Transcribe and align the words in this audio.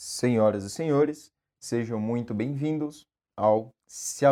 Senhoras 0.00 0.62
e 0.62 0.70
senhores, 0.70 1.32
sejam 1.58 1.98
muito 1.98 2.32
bem-vindos 2.32 3.04
ao 3.36 3.74
Se. 3.84 4.24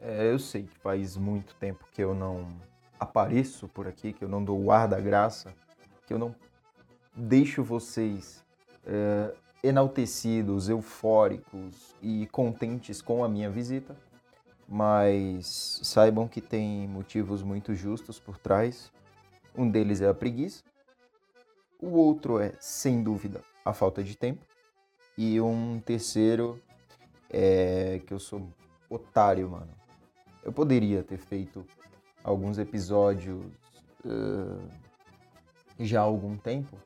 É, 0.00 0.32
eu 0.32 0.38
sei 0.38 0.62
que 0.62 0.78
faz 0.78 1.14
muito 1.18 1.54
tempo 1.56 1.84
que 1.92 2.02
eu 2.02 2.14
não 2.14 2.58
apareço 2.98 3.68
por 3.68 3.86
aqui, 3.86 4.14
que 4.14 4.24
eu 4.24 4.28
não 4.30 4.42
dou 4.42 4.58
o 4.58 4.72
ar 4.72 4.88
da 4.88 4.98
graça, 4.98 5.54
que 6.06 6.14
eu 6.14 6.18
não 6.18 6.34
deixo 7.14 7.62
vocês 7.62 8.42
é, 8.86 9.34
enaltecidos, 9.62 10.68
eufóricos 10.68 11.94
e 12.02 12.26
contentes 12.26 13.00
com 13.00 13.22
a 13.22 13.28
minha 13.28 13.48
visita, 13.48 13.96
mas 14.68 15.80
saibam 15.82 16.26
que 16.26 16.40
tem 16.40 16.88
motivos 16.88 17.42
muito 17.42 17.74
justos 17.74 18.18
por 18.18 18.38
trás. 18.38 18.90
Um 19.56 19.70
deles 19.70 20.00
é 20.00 20.08
a 20.08 20.14
preguiça, 20.14 20.64
o 21.78 21.90
outro 21.90 22.40
é, 22.40 22.54
sem 22.58 23.02
dúvida, 23.02 23.42
a 23.64 23.72
falta 23.72 24.02
de 24.02 24.16
tempo, 24.16 24.44
e 25.16 25.40
um 25.40 25.80
terceiro 25.80 26.60
é 27.28 28.00
que 28.06 28.14
eu 28.14 28.18
sou 28.18 28.48
otário, 28.88 29.50
mano. 29.50 29.68
Eu 30.42 30.52
poderia 30.52 31.02
ter 31.02 31.18
feito 31.18 31.66
alguns 32.24 32.58
episódios 32.58 33.44
uh, 34.04 34.68
já 35.78 36.00
há 36.00 36.04
algum 36.04 36.36
tempo, 36.36 36.76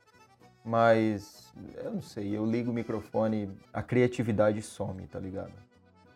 mas 0.67 1.55
eu 1.77 1.93
não 1.93 2.03
sei, 2.03 2.37
eu 2.37 2.45
ligo 2.45 2.73
o 2.73 2.75
microfone, 2.75 3.49
a 3.73 3.85
criatividade 3.85 4.61
some, 4.61 5.07
tá 5.07 5.21
ligado? 5.21 5.53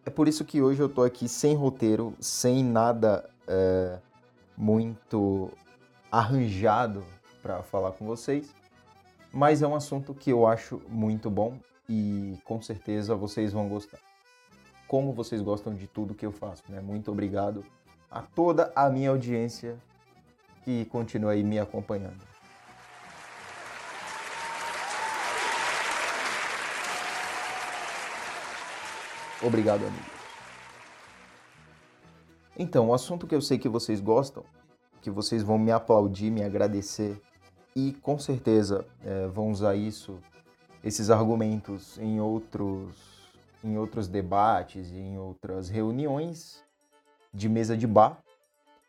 É 0.05 0.11
por 0.11 0.27
isso 0.27 0.45
que 0.45 0.61
hoje 0.61 0.83
eu 0.83 0.89
tô 0.89 1.05
aqui 1.05 1.29
sem 1.29 1.55
roteiro, 1.55 2.13
sem 2.19 2.65
nada 2.65 3.31
é, 3.47 3.99
muito 4.57 5.53
arranjado 6.11 7.05
para 7.41 7.63
falar 7.63 7.93
com 7.93 8.05
vocês, 8.05 8.53
mas 9.33 9.63
é 9.63 9.69
um 9.69 9.77
assunto 9.77 10.13
que 10.13 10.33
eu 10.33 10.45
acho 10.45 10.83
muito 10.89 11.31
bom 11.31 11.57
e 11.89 12.37
com 12.45 12.61
certeza 12.61 13.15
vocês 13.15 13.53
vão 13.53 13.69
gostar. 13.69 14.01
Como 14.89 15.13
vocês 15.13 15.41
gostam 15.41 15.73
de 15.73 15.87
tudo 15.87 16.13
que 16.13 16.27
eu 16.27 16.33
faço, 16.33 16.65
né? 16.69 16.81
Muito 16.81 17.13
obrigado 17.13 17.65
a 18.11 18.21
toda 18.21 18.73
a 18.75 18.91
minha 18.91 19.11
audiência 19.11 19.77
que 20.65 20.85
continua 20.87 21.33
aí 21.33 21.45
me 21.45 21.61
acompanhando. 21.61 22.30
Obrigado, 29.43 29.87
amigos. 29.87 30.21
Então, 32.59 32.89
o 32.89 32.95
assunto 32.95 33.27
que 33.27 33.35
eu 33.35 33.41
sei 33.41 33.59
que 33.59 33.69
vocês 33.69 34.01
gostam, 34.01 34.45
que 35.01 35.11
vocês 35.11 35.43
vão 35.43 35.59
me 35.59 35.73
aplaudir, 35.73 36.31
me 36.31 36.43
agradecer 36.43 37.21
e 37.75 37.93
com 38.03 38.19
certeza 38.19 38.85
é, 39.03 39.27
vão 39.29 39.51
usar 39.51 39.75
isso, 39.75 40.19
esses 40.85 41.09
argumentos 41.09 41.99
em 41.99 42.21
outros, 42.21 43.31
em 43.65 43.79
outros 43.79 44.09
debates, 44.09 44.93
em 44.93 45.17
outras 45.17 45.71
reuniões 45.71 46.63
de 47.33 47.49
mesa 47.49 47.77
de 47.77 47.87
bar, 47.87 48.19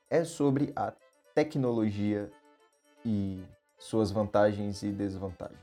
é 0.09 0.25
sobre 0.25 0.73
a 0.75 0.91
tecnologia 1.33 2.29
e 3.05 3.41
suas 3.79 4.11
vantagens 4.11 4.83
e 4.83 4.91
desvantagens. 4.91 5.59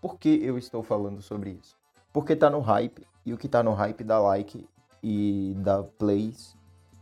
Por 0.00 0.18
que 0.18 0.28
eu 0.42 0.58
estou 0.58 0.82
falando 0.82 1.22
sobre 1.22 1.50
isso? 1.50 1.81
Porque 2.12 2.36
tá 2.36 2.50
no 2.50 2.60
hype 2.60 3.06
e 3.24 3.32
o 3.32 3.38
que 3.38 3.48
tá 3.48 3.62
no 3.62 3.72
hype 3.72 4.04
dá 4.04 4.18
like 4.18 4.68
e 5.02 5.54
dá 5.56 5.82
plays 5.82 6.54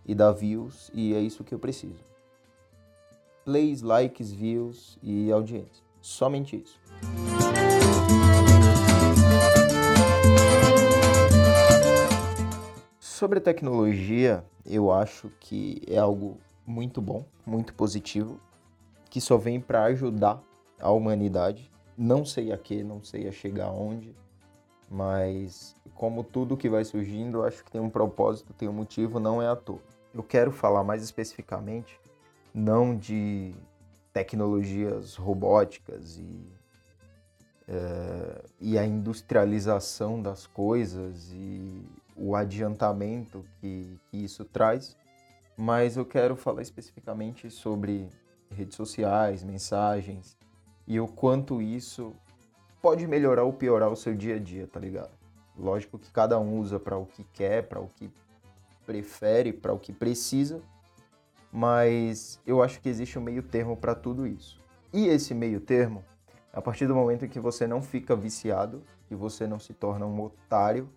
e 0.07 0.15
dá 0.15 0.31
views 0.31 0.89
e 0.95 1.13
é 1.15 1.21
isso 1.21 1.43
que 1.43 1.53
eu 1.53 1.59
preciso. 1.59 1.99
Plays, 3.45 3.83
likes, 3.83 4.31
views 4.31 4.97
e 5.03 5.33
audiência. 5.33 5.85
Somente 6.01 6.63
isso. 6.63 6.79
Sobre 13.01 13.39
a 13.39 13.43
tecnologia, 13.43 14.45
eu 14.65 14.93
acho 14.93 15.29
que 15.41 15.83
é 15.89 15.99
algo 15.99 16.39
muito 16.65 17.03
bom, 17.03 17.25
muito 17.45 17.75
positivo, 17.75 18.41
que 19.11 19.21
só 19.21 19.37
vem 19.37 19.61
para 19.61 19.83
ajudar 19.87 20.41
a 20.79 20.93
humanidade. 20.93 21.69
Não 21.99 22.25
sei 22.25 22.53
a 22.53 22.57
que, 22.57 22.85
não 22.85 23.03
sei 23.03 23.27
a 23.27 23.33
chegar 23.33 23.67
aonde, 23.67 24.15
mas 24.91 25.77
como 25.95 26.25
tudo 26.25 26.57
que 26.57 26.69
vai 26.69 26.85
surgindo, 26.85 27.39
eu 27.39 27.45
acho 27.45 27.65
que 27.65 27.71
tem 27.71 27.81
um 27.81 27.89
propósito, 27.89 28.53
tem 28.53 28.69
um 28.69 28.73
motivo, 28.73 29.21
não 29.21 29.41
é 29.41 29.47
à 29.47 29.55
toa. 29.55 29.81
Eu 30.13 30.23
quero 30.23 30.51
falar 30.51 30.83
mais 30.83 31.03
especificamente 31.03 32.01
não 32.53 32.97
de 32.97 33.55
tecnologias 34.13 35.15
robóticas 35.15 36.19
e, 36.19 36.53
é, 37.69 38.45
e 38.61 38.79
a 38.79 38.85
industrialização 38.85 40.21
das 40.21 40.49
coisas 40.49 41.31
e 41.33 41.87
o 42.17 42.35
adiantamento 42.35 43.45
que, 43.61 43.97
que 44.11 44.17
isso 44.25 44.45
traz, 44.45 44.97
mas 45.57 45.97
eu 45.97 46.05
quero 46.05 46.35
falar 46.35 46.63
especificamente 46.63 47.49
sobre 47.49 48.09
redes 48.51 48.77
sociais, 48.77 49.45
mensagens 49.45 50.37
e 50.87 50.99
o 50.99 51.07
quanto 51.07 51.63
isso 51.63 52.13
pode 52.81 53.07
melhorar 53.07 53.45
ou 53.45 53.53
piorar 53.53 53.91
o 53.91 53.97
seu 53.97 54.15
dia 54.15 54.37
a 54.37 54.39
dia, 54.39 54.67
tá 54.67 54.81
ligado? 54.81 55.11
Lógico 55.59 55.99
que 55.99 56.11
cada 56.11 56.39
um 56.39 56.59
usa 56.59 56.79
para 56.79 56.97
o 56.97 57.07
que 57.07 57.25
quer, 57.33 57.65
para 57.65 57.81
o 57.81 57.89
que 57.89 58.11
prefere, 58.87 59.53
para 59.53 59.73
o 59.73 59.79
que 59.79 59.93
precisa, 59.93 60.61
mas 61.53 62.41
eu 62.47 62.63
acho 62.63 62.81
que 62.81 62.89
existe 62.89 63.19
um 63.19 63.23
meio 63.23 63.43
termo 63.43 63.77
para 63.77 63.95
tudo 63.95 64.27
isso. 64.27 64.59
E 64.93 65.07
esse 65.07 65.35
meio 65.35 65.61
termo, 65.61 66.05
a 66.53 66.61
partir 66.61 66.87
do 66.87 66.95
momento 66.95 67.25
em 67.25 67.29
que 67.29 67.39
você 67.39 67.67
não 67.67 67.83
fica 67.83 68.17
viciado, 68.17 68.83
que 69.07 69.15
você 69.15 69.47
não 69.47 69.59
se 69.59 69.73
torna 69.73 70.07
um 70.07 70.23
otário, 70.23 70.89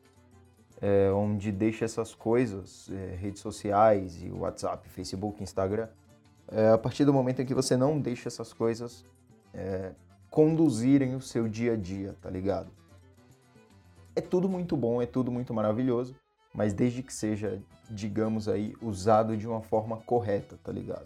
é, 0.81 1.11
onde 1.11 1.51
deixa 1.51 1.85
essas 1.85 2.13
coisas, 2.15 2.89
é, 2.91 3.15
redes 3.15 3.41
sociais 3.41 4.21
e 4.21 4.31
WhatsApp, 4.31 4.87
Facebook, 4.89 5.41
Instagram, 5.41 5.87
é, 6.51 6.69
a 6.69 6.77
partir 6.77 7.05
do 7.05 7.13
momento 7.13 7.41
em 7.41 7.45
que 7.45 7.53
você 7.53 7.77
não 7.77 7.99
deixa 7.99 8.27
essas 8.27 8.53
coisas 8.53 9.05
é, 9.53 9.93
conduzirem 10.33 11.13
o 11.13 11.21
seu 11.21 11.47
dia 11.47 11.73
a 11.73 11.75
dia, 11.75 12.15
tá 12.19 12.27
ligado? 12.27 12.71
É 14.15 14.19
tudo 14.19 14.49
muito 14.49 14.75
bom, 14.75 14.99
é 14.99 15.05
tudo 15.05 15.31
muito 15.31 15.53
maravilhoso, 15.53 16.15
mas 16.51 16.73
desde 16.73 17.03
que 17.03 17.13
seja, 17.13 17.61
digamos 17.87 18.49
aí, 18.49 18.73
usado 18.81 19.37
de 19.37 19.47
uma 19.47 19.61
forma 19.61 19.97
correta, 19.97 20.57
tá 20.63 20.71
ligado? 20.71 21.05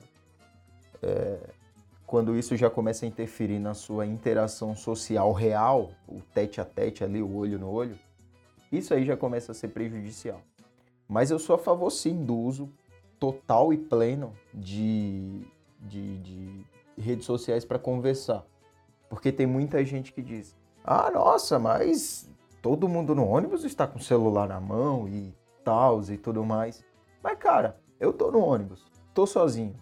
É, 1.03 1.39
quando 2.05 2.37
isso 2.37 2.55
já 2.55 2.69
começa 2.69 3.05
a 3.05 3.07
interferir 3.09 3.59
na 3.59 3.73
sua 3.73 4.05
interação 4.05 4.73
social 4.77 5.33
real, 5.33 5.91
o 6.07 6.21
tete 6.33 6.61
a 6.61 6.65
tete 6.65 7.03
ali, 7.03 7.21
o 7.21 7.35
olho 7.35 7.59
no 7.59 7.69
olho, 7.69 7.99
isso 8.71 8.93
aí 8.93 9.03
já 9.03 9.17
começa 9.17 9.51
a 9.51 9.55
ser 9.55 9.67
prejudicial. 9.67 10.39
Mas 11.05 11.31
eu 11.31 11.37
sou 11.37 11.57
a 11.57 11.59
favor 11.59 11.89
sim 11.89 12.23
do 12.23 12.37
uso 12.37 12.71
total 13.19 13.73
e 13.73 13.77
pleno 13.77 14.31
de, 14.53 15.41
de, 15.81 16.17
de 16.19 16.65
redes 16.97 17.25
sociais 17.25 17.65
para 17.65 17.77
conversar. 17.77 18.45
Porque 19.09 19.31
tem 19.31 19.45
muita 19.45 19.83
gente 19.85 20.13
que 20.13 20.21
diz: 20.21 20.55
ah, 20.83 21.09
nossa, 21.11 21.57
mas 21.57 22.29
todo 22.61 22.89
mundo 22.89 23.15
no 23.15 23.25
ônibus 23.25 23.63
está 23.63 23.87
com 23.87 23.99
o 23.99 24.03
celular 24.03 24.47
na 24.47 24.59
mão 24.59 25.07
e 25.07 25.33
tal 25.63 26.01
e 26.03 26.17
tudo 26.17 26.45
mais. 26.45 26.83
Mas, 27.21 27.37
cara, 27.37 27.79
eu 27.99 28.13
tô 28.13 28.31
no 28.31 28.39
ônibus, 28.39 28.85
tô 29.13 29.25
sozinho. 29.25 29.75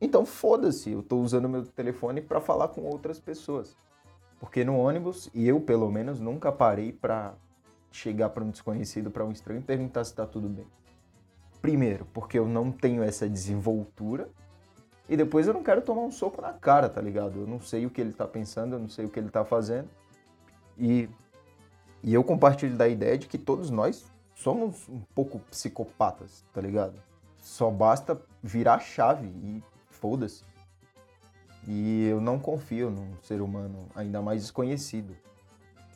Então 0.00 0.26
foda-se, 0.26 0.90
eu 0.90 1.02
tô 1.02 1.18
usando 1.18 1.48
meu 1.48 1.64
telefone 1.64 2.20
para 2.20 2.40
falar 2.40 2.68
com 2.68 2.82
outras 2.82 3.20
pessoas. 3.20 3.76
Porque 4.40 4.64
no 4.64 4.76
ônibus, 4.76 5.30
e 5.32 5.46
eu 5.46 5.60
pelo 5.60 5.88
menos 5.90 6.18
nunca 6.18 6.50
parei 6.50 6.92
para 6.92 7.34
chegar 7.92 8.30
para 8.30 8.42
um 8.42 8.50
desconhecido, 8.50 9.10
para 9.10 9.24
um 9.24 9.30
estranho 9.30 9.60
e 9.60 9.62
perguntar 9.62 10.02
se 10.02 10.14
tá 10.14 10.26
tudo 10.26 10.48
bem. 10.48 10.66
Primeiro, 11.60 12.06
porque 12.12 12.36
eu 12.36 12.48
não 12.48 12.72
tenho 12.72 13.04
essa 13.04 13.28
desenvoltura 13.28 14.28
e 15.12 15.16
depois 15.16 15.46
eu 15.46 15.52
não 15.52 15.62
quero 15.62 15.82
tomar 15.82 16.00
um 16.00 16.10
soco 16.10 16.40
na 16.40 16.54
cara, 16.54 16.88
tá 16.88 16.98
ligado? 16.98 17.40
Eu 17.40 17.46
não 17.46 17.60
sei 17.60 17.84
o 17.84 17.90
que 17.90 18.00
ele 18.00 18.14
tá 18.14 18.26
pensando, 18.26 18.76
eu 18.76 18.78
não 18.78 18.88
sei 18.88 19.04
o 19.04 19.10
que 19.10 19.20
ele 19.20 19.28
tá 19.28 19.44
fazendo. 19.44 19.86
E, 20.78 21.06
e 22.02 22.14
eu 22.14 22.24
compartilho 22.24 22.74
da 22.78 22.88
ideia 22.88 23.18
de 23.18 23.26
que 23.26 23.36
todos 23.36 23.68
nós 23.68 24.06
somos 24.34 24.88
um 24.88 25.02
pouco 25.14 25.38
psicopatas, 25.50 26.42
tá 26.50 26.62
ligado? 26.62 26.94
Só 27.36 27.70
basta 27.70 28.18
virar 28.42 28.76
a 28.76 28.78
chave 28.78 29.26
e 29.26 29.62
foda-se. 29.90 30.44
E 31.68 32.06
eu 32.06 32.18
não 32.18 32.38
confio 32.38 32.88
num 32.88 33.14
ser 33.22 33.42
humano 33.42 33.86
ainda 33.94 34.22
mais 34.22 34.40
desconhecido. 34.40 35.14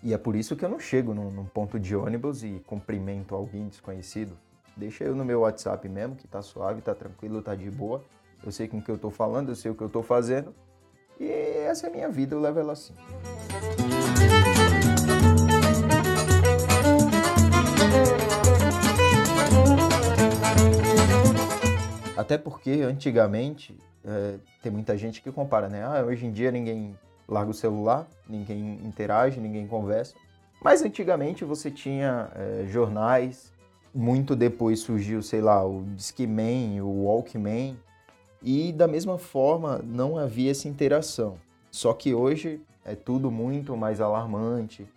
E 0.02 0.12
é 0.12 0.18
por 0.18 0.36
isso 0.36 0.54
que 0.54 0.62
eu 0.62 0.68
não 0.68 0.78
chego 0.78 1.14
num, 1.14 1.30
num, 1.30 1.46
ponto 1.46 1.80
de 1.80 1.96
ônibus 1.96 2.44
e 2.44 2.62
cumprimento 2.66 3.34
alguém 3.34 3.66
desconhecido. 3.66 4.36
Deixa 4.76 5.04
eu 5.04 5.16
no 5.16 5.24
meu 5.24 5.40
WhatsApp 5.40 5.88
mesmo, 5.88 6.16
que 6.16 6.28
tá 6.28 6.42
suave, 6.42 6.82
tá 6.82 6.94
tranquilo, 6.94 7.40
tá 7.40 7.54
de 7.54 7.70
boa 7.70 8.04
eu 8.44 8.52
sei 8.52 8.68
com 8.68 8.78
o 8.78 8.82
que 8.82 8.90
eu 8.90 8.96
estou 8.96 9.10
falando, 9.10 9.50
eu 9.50 9.56
sei 9.56 9.70
o 9.70 9.74
que 9.74 9.82
eu 9.82 9.86
estou 9.86 10.02
fazendo. 10.02 10.54
E 11.18 11.28
essa 11.28 11.86
é 11.86 11.90
a 11.90 11.92
minha 11.92 12.08
vida, 12.08 12.34
eu 12.34 12.40
levo 12.40 12.58
ela 12.58 12.72
assim. 12.72 12.94
Até 22.16 22.38
porque 22.38 22.82
antigamente 22.82 23.78
é, 24.04 24.38
tem 24.62 24.72
muita 24.72 24.96
gente 24.96 25.22
que 25.22 25.30
compara, 25.30 25.68
né? 25.68 25.82
Ah, 25.84 26.04
hoje 26.04 26.26
em 26.26 26.32
dia 26.32 26.50
ninguém 26.50 26.98
larga 27.28 27.50
o 27.50 27.54
celular, 27.54 28.06
ninguém 28.28 28.80
interage, 28.84 29.40
ninguém 29.40 29.66
conversa. 29.66 30.14
Mas 30.62 30.82
antigamente 30.82 31.44
você 31.44 31.70
tinha 31.70 32.30
é, 32.34 32.66
jornais, 32.66 33.52
muito 33.94 34.36
depois 34.36 34.80
surgiu, 34.80 35.22
sei 35.22 35.40
lá, 35.40 35.64
o 35.64 35.82
Discman, 35.94 36.80
o 36.80 37.04
Walkman, 37.04 37.76
e 38.46 38.72
da 38.72 38.86
mesma 38.86 39.18
forma 39.18 39.80
não 39.82 40.16
havia 40.16 40.52
essa 40.52 40.68
interação. 40.68 41.36
Só 41.68 41.92
que 41.92 42.14
hoje 42.14 42.60
é 42.84 42.94
tudo 42.94 43.28
muito 43.28 43.76
mais 43.76 44.00
alarmante, 44.00 44.88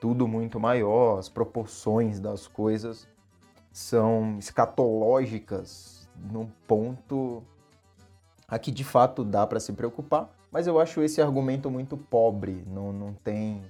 tudo 0.00 0.26
muito 0.26 0.58
maior, 0.58 1.18
as 1.18 1.28
proporções 1.28 2.18
das 2.18 2.48
coisas 2.48 3.06
são 3.70 4.38
escatológicas 4.38 6.08
num 6.32 6.48
ponto 6.66 7.42
aqui 8.48 8.70
de 8.70 8.84
fato 8.84 9.22
dá 9.22 9.46
para 9.46 9.60
se 9.60 9.74
preocupar, 9.74 10.34
mas 10.50 10.66
eu 10.66 10.80
acho 10.80 11.02
esse 11.02 11.20
argumento 11.20 11.70
muito 11.70 11.98
pobre, 11.98 12.64
não, 12.66 12.90
não 12.90 13.12
tem 13.12 13.62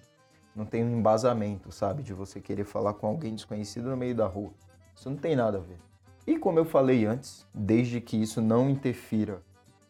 não 0.54 0.64
tem 0.64 0.84
um 0.84 0.98
embasamento, 0.98 1.72
sabe, 1.72 2.04
de 2.04 2.12
você 2.12 2.40
querer 2.40 2.64
falar 2.64 2.94
com 2.94 3.08
alguém 3.08 3.34
desconhecido 3.34 3.90
no 3.90 3.96
meio 3.96 4.14
da 4.14 4.28
rua. 4.28 4.52
Isso 4.94 5.10
não 5.10 5.16
tem 5.16 5.34
nada 5.34 5.58
a 5.58 5.60
ver. 5.60 5.80
E 6.26 6.38
como 6.38 6.58
eu 6.58 6.64
falei 6.64 7.04
antes, 7.04 7.46
desde 7.52 8.00
que 8.00 8.16
isso 8.16 8.40
não 8.40 8.70
interfira 8.70 9.42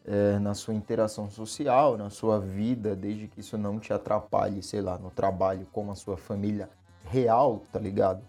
é, 0.03 0.37
na 0.37 0.53
sua 0.53 0.73
interação 0.73 1.29
social, 1.29 1.97
na 1.97 2.09
sua 2.09 2.39
vida, 2.39 2.95
desde 2.95 3.27
que 3.27 3.39
isso 3.39 3.57
não 3.57 3.79
te 3.79 3.93
atrapalhe, 3.93 4.61
sei 4.61 4.81
lá, 4.81 4.97
no 4.97 5.09
trabalho 5.09 5.65
com 5.71 5.89
a 5.89 5.95
sua 5.95 6.17
família 6.17 6.69
real, 7.05 7.63
tá 7.71 7.79
ligado? 7.79 8.21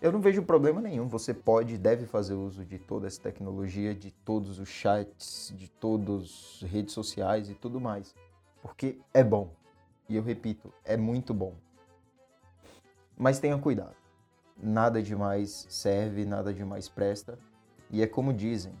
Eu 0.00 0.12
não 0.12 0.20
vejo 0.20 0.42
problema 0.42 0.80
nenhum. 0.80 1.08
Você 1.08 1.32
pode 1.32 1.74
e 1.74 1.78
deve 1.78 2.04
fazer 2.04 2.34
uso 2.34 2.64
de 2.64 2.78
toda 2.78 3.06
essa 3.06 3.20
tecnologia, 3.20 3.94
de 3.94 4.10
todos 4.10 4.58
os 4.58 4.68
chats, 4.68 5.52
de 5.56 5.68
todas 5.68 6.60
as 6.62 6.70
redes 6.70 6.92
sociais 6.92 7.48
e 7.48 7.54
tudo 7.54 7.80
mais. 7.80 8.14
Porque 8.60 8.98
é 9.14 9.24
bom. 9.24 9.50
E 10.08 10.16
eu 10.16 10.22
repito, 10.22 10.72
é 10.84 10.96
muito 10.96 11.32
bom. 11.32 11.54
Mas 13.16 13.38
tenha 13.38 13.56
cuidado. 13.56 13.96
Nada 14.62 15.02
demais 15.02 15.66
serve, 15.68 16.24
nada 16.24 16.52
demais 16.52 16.88
presta. 16.88 17.38
E 17.90 18.02
é 18.02 18.06
como 18.06 18.32
dizem, 18.32 18.72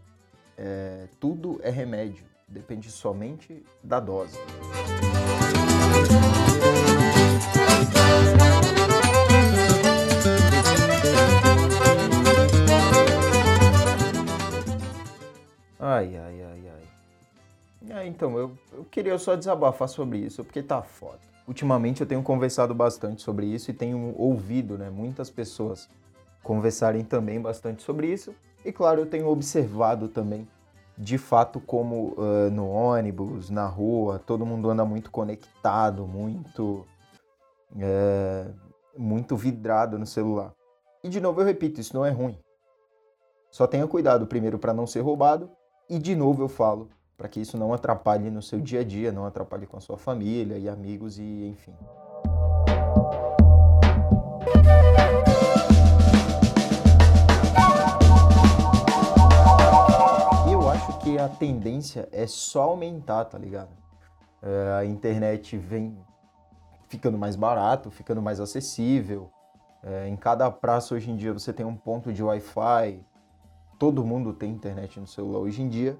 é, 0.56 1.06
tudo 1.20 1.60
é 1.62 1.70
remédio, 1.70 2.24
depende 2.48 2.90
somente 2.90 3.62
da 3.84 4.00
dose. 4.00 4.38
Ai, 15.78 16.16
ai, 16.16 16.42
ai, 16.42 16.70
ai. 17.90 18.00
É, 18.00 18.06
então, 18.06 18.36
eu, 18.38 18.58
eu 18.72 18.84
queria 18.84 19.18
só 19.18 19.36
desabafar 19.36 19.88
sobre 19.88 20.18
isso, 20.18 20.42
porque 20.42 20.62
tá 20.62 20.82
foda. 20.82 21.35
Ultimamente 21.46 22.00
eu 22.00 22.06
tenho 22.06 22.22
conversado 22.22 22.74
bastante 22.74 23.22
sobre 23.22 23.46
isso 23.46 23.70
e 23.70 23.74
tenho 23.74 24.14
ouvido 24.18 24.76
né, 24.76 24.90
muitas 24.90 25.30
pessoas 25.30 25.88
conversarem 26.42 27.04
também 27.04 27.40
bastante 27.40 27.82
sobre 27.82 28.12
isso. 28.12 28.34
E 28.64 28.72
claro, 28.72 29.00
eu 29.00 29.06
tenho 29.06 29.28
observado 29.28 30.08
também, 30.08 30.48
de 30.98 31.18
fato, 31.18 31.60
como 31.60 32.14
uh, 32.18 32.50
no 32.50 32.68
ônibus, 32.68 33.48
na 33.48 33.66
rua, 33.66 34.18
todo 34.18 34.46
mundo 34.46 34.68
anda 34.68 34.84
muito 34.84 35.10
conectado, 35.10 36.06
muito, 36.06 36.84
muito 38.96 39.36
vidrado 39.36 39.98
no 39.98 40.06
celular. 40.06 40.52
E 41.04 41.08
de 41.08 41.20
novo 41.20 41.40
eu 41.40 41.44
repito, 41.44 41.80
isso 41.80 41.94
não 41.94 42.04
é 42.04 42.10
ruim. 42.10 42.36
Só 43.52 43.66
tenha 43.66 43.86
cuidado 43.86 44.26
primeiro 44.26 44.58
para 44.58 44.74
não 44.74 44.86
ser 44.86 45.00
roubado 45.00 45.48
e 45.88 45.98
de 45.98 46.16
novo 46.16 46.42
eu 46.42 46.48
falo, 46.48 46.88
para 47.16 47.28
que 47.28 47.40
isso 47.40 47.56
não 47.56 47.72
atrapalhe 47.72 48.30
no 48.30 48.42
seu 48.42 48.60
dia 48.60 48.80
a 48.80 48.84
dia, 48.84 49.10
não 49.10 49.24
atrapalhe 49.24 49.66
com 49.66 49.76
a 49.76 49.80
sua 49.80 49.96
família 49.96 50.58
e 50.58 50.68
amigos 50.68 51.18
e 51.18 51.46
enfim. 51.46 51.74
Eu 60.50 60.68
acho 60.68 60.98
que 60.98 61.18
a 61.18 61.28
tendência 61.28 62.06
é 62.12 62.26
só 62.26 62.64
aumentar, 62.64 63.24
tá 63.24 63.38
ligado? 63.38 63.70
É, 64.42 64.78
a 64.80 64.84
internet 64.84 65.56
vem 65.56 65.96
ficando 66.86 67.16
mais 67.16 67.34
barato, 67.34 67.90
ficando 67.90 68.20
mais 68.20 68.40
acessível. 68.40 69.30
É, 69.82 70.06
em 70.06 70.16
cada 70.16 70.50
praça 70.50 70.94
hoje 70.94 71.10
em 71.10 71.16
dia 71.16 71.32
você 71.32 71.52
tem 71.52 71.64
um 71.64 71.76
ponto 71.76 72.12
de 72.12 72.22
Wi-Fi, 72.22 73.00
todo 73.78 74.04
mundo 74.04 74.34
tem 74.34 74.52
internet 74.52 75.00
no 75.00 75.06
celular 75.06 75.38
hoje 75.38 75.62
em 75.62 75.68
dia. 75.68 75.98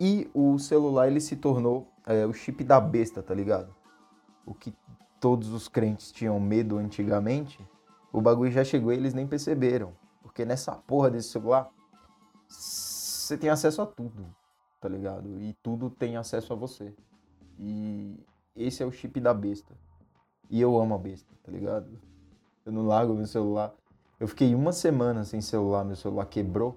E 0.00 0.30
o 0.34 0.58
celular 0.58 1.08
ele 1.08 1.20
se 1.20 1.36
tornou 1.36 1.88
é, 2.06 2.26
o 2.26 2.32
chip 2.32 2.62
da 2.62 2.80
besta, 2.80 3.22
tá 3.22 3.34
ligado? 3.34 3.74
O 4.44 4.54
que 4.54 4.74
todos 5.20 5.50
os 5.50 5.68
crentes 5.68 6.12
tinham 6.12 6.38
medo 6.38 6.76
antigamente, 6.76 7.58
o 8.12 8.20
bagulho 8.20 8.50
já 8.50 8.64
chegou 8.64 8.92
e 8.92 8.96
eles 8.96 9.14
nem 9.14 9.26
perceberam. 9.26 9.92
Porque 10.22 10.44
nessa 10.44 10.72
porra 10.72 11.10
desse 11.10 11.30
celular, 11.30 11.70
você 12.48 13.36
tem 13.36 13.50
acesso 13.50 13.82
a 13.82 13.86
tudo, 13.86 14.26
tá 14.80 14.88
ligado? 14.88 15.40
E 15.40 15.54
tudo 15.62 15.90
tem 15.90 16.16
acesso 16.16 16.52
a 16.52 16.56
você. 16.56 16.94
E 17.58 18.18
esse 18.54 18.82
é 18.82 18.86
o 18.86 18.92
chip 18.92 19.18
da 19.18 19.34
besta. 19.34 19.74
E 20.48 20.60
eu 20.60 20.78
amo 20.78 20.94
a 20.94 20.98
besta, 20.98 21.32
tá 21.42 21.50
ligado? 21.50 21.98
Eu 22.64 22.72
não 22.72 22.86
largo 22.86 23.14
meu 23.14 23.26
celular. 23.26 23.74
Eu 24.18 24.28
fiquei 24.28 24.54
uma 24.54 24.72
semana 24.72 25.24
sem 25.24 25.40
celular, 25.40 25.84
meu 25.84 25.96
celular 25.96 26.26
quebrou. 26.26 26.76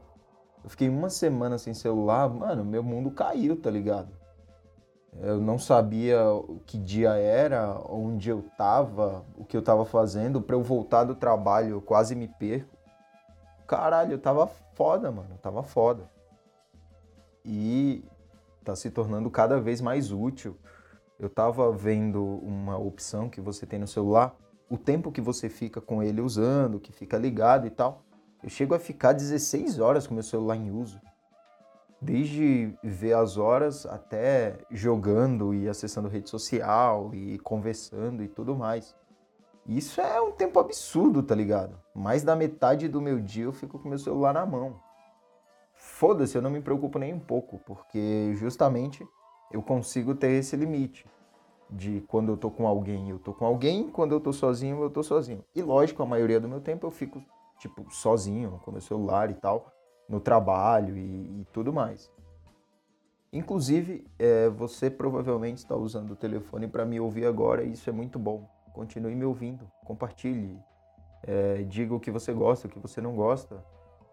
Eu 0.63 0.69
fiquei 0.69 0.89
uma 0.89 1.09
semana 1.09 1.57
sem 1.57 1.73
celular, 1.73 2.29
mano, 2.29 2.65
meu 2.65 2.83
mundo 2.83 3.11
caiu, 3.11 3.59
tá 3.59 3.69
ligado? 3.69 4.09
Eu 5.21 5.39
não 5.41 5.57
sabia 5.57 6.17
que 6.65 6.77
dia 6.77 7.11
era, 7.13 7.77
onde 7.89 8.29
eu 8.29 8.43
tava, 8.57 9.25
o 9.35 9.43
que 9.43 9.57
eu 9.57 9.61
tava 9.61 9.83
fazendo. 9.85 10.41
Pra 10.41 10.55
eu 10.55 10.63
voltar 10.63 11.03
do 11.03 11.15
trabalho, 11.15 11.71
eu 11.71 11.81
quase 11.81 12.15
me 12.15 12.27
perco. 12.27 12.77
Caralho, 13.67 14.13
eu 14.13 14.19
tava 14.19 14.47
foda, 14.73 15.11
mano. 15.11 15.29
Eu 15.31 15.37
tava 15.37 15.63
foda. 15.63 16.09
E 17.43 18.03
tá 18.63 18.75
se 18.75 18.91
tornando 18.91 19.29
cada 19.29 19.59
vez 19.59 19.81
mais 19.81 20.11
útil. 20.11 20.57
Eu 21.19 21.29
tava 21.29 21.71
vendo 21.71 22.23
uma 22.23 22.77
opção 22.77 23.29
que 23.29 23.41
você 23.41 23.65
tem 23.65 23.79
no 23.79 23.87
celular, 23.87 24.35
o 24.69 24.77
tempo 24.77 25.11
que 25.11 25.19
você 25.19 25.49
fica 25.49 25.81
com 25.81 26.01
ele 26.01 26.21
usando, 26.21 26.79
que 26.79 26.93
fica 26.93 27.17
ligado 27.17 27.67
e 27.67 27.69
tal. 27.69 28.03
Eu 28.41 28.49
chego 28.49 28.73
a 28.73 28.79
ficar 28.79 29.13
16 29.13 29.79
horas 29.79 30.07
com 30.07 30.13
meu 30.13 30.23
celular 30.23 30.55
em 30.55 30.71
uso. 30.71 30.99
Desde 32.01 32.73
ver 32.81 33.13
as 33.13 33.37
horas 33.37 33.85
até 33.85 34.59
jogando 34.71 35.53
e 35.53 35.67
acessando 35.67 36.07
rede 36.07 36.29
social 36.29 37.11
e 37.13 37.37
conversando 37.39 38.23
e 38.23 38.29
tudo 38.29 38.55
mais. 38.55 38.95
Isso 39.67 39.99
é 39.99 40.21
um 40.21 40.31
tempo 40.31 40.59
absurdo, 40.59 41.21
tá 41.21 41.35
ligado? 41.35 41.77
Mais 41.93 42.23
da 42.23 42.35
metade 42.35 42.87
do 42.87 43.01
meu 43.01 43.19
dia 43.19 43.43
eu 43.43 43.51
fico 43.51 43.77
com 43.77 43.89
meu 43.89 43.99
celular 43.99 44.33
na 44.33 44.45
mão. 44.45 44.79
Foda-se, 45.73 46.37
eu 46.37 46.41
não 46.41 46.49
me 46.49 46.61
preocupo 46.61 46.97
nem 46.97 47.13
um 47.13 47.19
pouco, 47.19 47.59
porque 47.65 48.33
justamente 48.35 49.05
eu 49.51 49.61
consigo 49.61 50.15
ter 50.15 50.31
esse 50.31 50.55
limite 50.55 51.05
de 51.69 52.01
quando 52.07 52.31
eu 52.31 52.37
tô 52.37 52.49
com 52.49 52.65
alguém, 52.65 53.09
eu 53.09 53.19
tô 53.19 53.33
com 53.33 53.45
alguém, 53.45 53.89
quando 53.89 54.13
eu 54.13 54.19
tô 54.19 54.33
sozinho, 54.33 54.81
eu 54.81 54.89
tô 54.89 55.03
sozinho. 55.03 55.43
E 55.53 55.61
lógico, 55.61 56.01
a 56.01 56.05
maioria 56.05 56.39
do 56.39 56.47
meu 56.47 56.61
tempo 56.61 56.87
eu 56.87 56.91
fico 56.91 57.21
tipo, 57.59 57.85
sozinho, 57.91 58.59
com 58.63 58.71
meu 58.71 58.81
celular 58.81 59.29
e 59.29 59.35
tal, 59.35 59.71
no 60.07 60.19
trabalho 60.19 60.97
e, 60.97 61.41
e 61.41 61.47
tudo 61.51 61.71
mais. 61.71 62.09
Inclusive, 63.31 64.07
é, 64.17 64.49
você 64.49 64.89
provavelmente 64.89 65.59
está 65.59 65.75
usando 65.75 66.11
o 66.11 66.15
telefone 66.15 66.67
para 66.67 66.83
me 66.83 66.99
ouvir 66.99 67.27
agora 67.27 67.63
e 67.63 67.73
isso 67.73 67.87
é 67.89 67.93
muito 67.93 68.17
bom. 68.17 68.49
Continue 68.73 69.13
me 69.13 69.25
ouvindo, 69.25 69.69
compartilhe, 69.85 70.59
é, 71.23 71.63
diga 71.63 71.93
o 71.93 71.99
que 71.99 72.09
você 72.09 72.33
gosta, 72.33 72.67
o 72.67 72.69
que 72.69 72.79
você 72.79 72.99
não 72.99 73.15
gosta, 73.15 73.63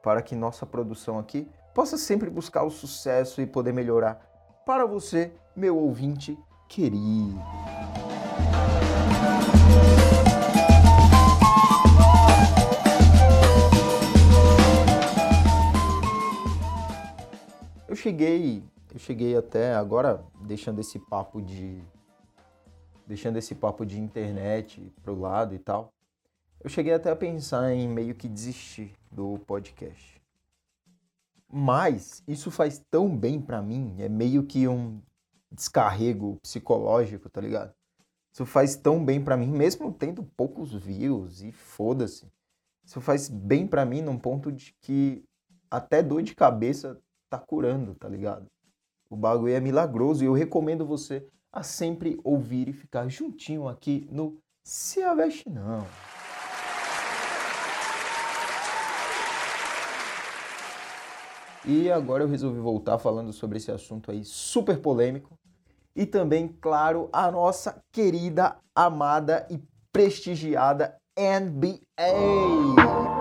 para 0.02 0.20
que 0.20 0.34
nossa 0.34 0.66
produção 0.66 1.18
aqui 1.18 1.48
possa 1.74 1.96
sempre 1.96 2.28
buscar 2.28 2.64
o 2.64 2.70
sucesso 2.70 3.40
e 3.40 3.46
poder 3.46 3.72
melhorar 3.72 4.20
para 4.66 4.84
você, 4.84 5.32
meu 5.54 5.78
ouvinte 5.78 6.36
querido. 6.68 7.38
Eu 17.96 17.98
cheguei, 17.98 18.62
eu 18.92 18.98
cheguei 18.98 19.34
até 19.34 19.74
agora 19.74 20.22
deixando 20.42 20.80
esse 20.80 20.98
papo 20.98 21.40
de 21.40 21.82
deixando 23.06 23.38
esse 23.38 23.54
papo 23.54 23.86
de 23.86 23.98
internet 23.98 24.92
pro 25.02 25.18
lado 25.18 25.54
e 25.54 25.58
tal. 25.58 25.94
Eu 26.60 26.68
cheguei 26.68 26.92
até 26.92 27.10
a 27.10 27.16
pensar 27.16 27.72
em 27.72 27.88
meio 27.88 28.14
que 28.14 28.28
desistir 28.28 28.92
do 29.10 29.38
podcast. 29.46 30.20
Mas 31.50 32.22
isso 32.28 32.50
faz 32.50 32.84
tão 32.90 33.16
bem 33.16 33.40
para 33.40 33.62
mim, 33.62 33.96
é 33.98 34.10
meio 34.10 34.42
que 34.42 34.68
um 34.68 35.00
descarrego 35.50 36.36
psicológico, 36.42 37.30
tá 37.30 37.40
ligado? 37.40 37.72
Isso 38.30 38.44
faz 38.44 38.76
tão 38.76 39.02
bem 39.02 39.24
para 39.24 39.38
mim, 39.38 39.50
mesmo 39.50 39.90
tendo 39.90 40.22
poucos 40.36 40.74
views 40.74 41.40
e 41.40 41.50
foda-se. 41.50 42.30
Isso 42.84 43.00
faz 43.00 43.28
bem 43.28 43.66
para 43.66 43.86
mim 43.86 44.02
num 44.02 44.18
ponto 44.18 44.52
de 44.52 44.74
que 44.82 45.24
até 45.70 46.02
dor 46.02 46.22
de 46.22 46.34
cabeça 46.34 47.00
tá 47.28 47.38
curando, 47.38 47.94
tá 47.94 48.08
ligado? 48.08 48.46
O 49.08 49.16
bagulho 49.16 49.52
é 49.52 49.60
milagroso 49.60 50.22
e 50.22 50.26
eu 50.26 50.32
recomendo 50.32 50.84
você 50.84 51.26
a 51.52 51.62
sempre 51.62 52.18
ouvir 52.22 52.68
e 52.68 52.72
ficar 52.72 53.08
juntinho 53.08 53.68
aqui 53.68 54.08
no 54.10 54.38
Se 54.64 55.02
Aveste 55.02 55.48
Não. 55.48 55.86
E 61.64 61.90
agora 61.90 62.22
eu 62.22 62.28
resolvi 62.28 62.60
voltar 62.60 62.96
falando 62.98 63.32
sobre 63.32 63.58
esse 63.58 63.72
assunto 63.72 64.10
aí 64.10 64.24
super 64.24 64.80
polêmico. 64.80 65.36
E 65.96 66.06
também, 66.06 66.48
claro, 66.60 67.08
a 67.12 67.30
nossa 67.30 67.82
querida, 67.90 68.56
amada 68.74 69.46
e 69.50 69.58
prestigiada 69.90 70.96
NBA. 71.18 73.15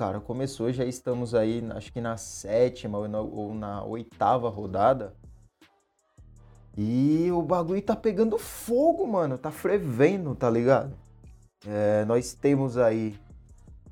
Cara, 0.00 0.18
começou, 0.18 0.72
já 0.72 0.82
estamos 0.82 1.34
aí, 1.34 1.62
acho 1.74 1.92
que 1.92 2.00
na 2.00 2.16
sétima 2.16 2.96
ou 2.96 3.06
na, 3.06 3.20
ou 3.20 3.54
na 3.54 3.84
oitava 3.84 4.48
rodada. 4.48 5.14
E 6.74 7.30
o 7.30 7.42
bagulho 7.42 7.82
tá 7.82 7.94
pegando 7.94 8.38
fogo, 8.38 9.06
mano, 9.06 9.36
tá 9.36 9.50
frevendo, 9.50 10.34
tá 10.34 10.48
ligado? 10.48 10.96
É, 11.66 12.06
nós 12.06 12.32
temos 12.32 12.78
aí 12.78 13.14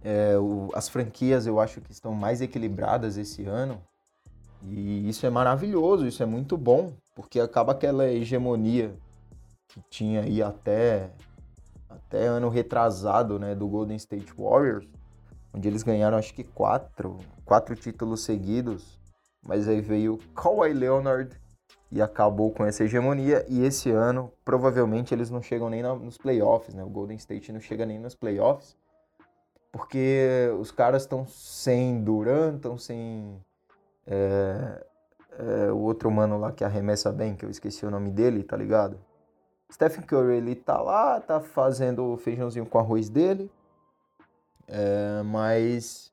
é, 0.02 0.38
o, 0.38 0.70
as 0.72 0.88
franquias, 0.88 1.46
eu 1.46 1.60
acho 1.60 1.82
que 1.82 1.92
estão 1.92 2.14
mais 2.14 2.40
equilibradas 2.40 3.18
esse 3.18 3.44
ano. 3.44 3.78
E 4.62 5.06
isso 5.10 5.26
é 5.26 5.30
maravilhoso, 5.30 6.06
isso 6.06 6.22
é 6.22 6.26
muito 6.26 6.56
bom, 6.56 6.90
porque 7.14 7.38
acaba 7.38 7.72
aquela 7.72 8.08
hegemonia 8.08 8.94
que 9.68 9.82
tinha 9.90 10.22
aí 10.22 10.42
até, 10.42 11.10
até 11.86 12.24
ano 12.24 12.48
retrasado, 12.48 13.38
né, 13.38 13.54
do 13.54 13.68
Golden 13.68 13.96
State 13.98 14.32
Warriors 14.34 14.88
onde 15.58 15.66
eles 15.66 15.82
ganharam 15.82 16.16
acho 16.16 16.32
que 16.32 16.44
quatro, 16.44 17.18
quatro 17.44 17.74
títulos 17.74 18.22
seguidos, 18.22 18.96
mas 19.44 19.68
aí 19.68 19.80
veio 19.80 20.18
Kawhi 20.34 20.72
Leonard 20.72 21.36
e 21.90 22.00
acabou 22.00 22.52
com 22.52 22.64
essa 22.64 22.84
hegemonia. 22.84 23.44
E 23.48 23.64
esse 23.64 23.90
ano, 23.90 24.32
provavelmente, 24.44 25.12
eles 25.12 25.30
não 25.30 25.42
chegam 25.42 25.68
nem 25.68 25.82
nos 25.82 26.16
playoffs, 26.16 26.74
né? 26.74 26.84
O 26.84 26.88
Golden 26.88 27.16
State 27.16 27.52
não 27.52 27.60
chega 27.60 27.84
nem 27.84 27.98
nos 27.98 28.14
playoffs, 28.14 28.76
porque 29.72 30.48
os 30.60 30.70
caras 30.70 31.02
estão 31.02 31.26
sem 31.26 32.02
Durant, 32.04 32.56
estão 32.56 32.78
sem 32.78 33.36
é, 34.06 34.86
é, 35.38 35.72
o 35.72 35.78
outro 35.78 36.08
mano 36.10 36.38
lá 36.38 36.52
que 36.52 36.62
arremessa 36.62 37.10
bem, 37.10 37.34
que 37.34 37.44
eu 37.44 37.50
esqueci 37.50 37.84
o 37.84 37.90
nome 37.90 38.10
dele, 38.10 38.44
tá 38.44 38.56
ligado? 38.56 38.96
Stephen 39.72 40.04
Curry, 40.04 40.36
ele 40.36 40.54
tá 40.54 40.80
lá, 40.80 41.20
tá 41.20 41.40
fazendo 41.40 42.04
o 42.04 42.16
feijãozinho 42.16 42.64
com 42.64 42.78
arroz 42.78 43.08
dele. 43.08 43.50
É, 44.70 45.22
mas 45.22 46.12